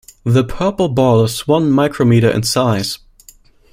[0.23, 2.97] The purple ball is one micrometer in size.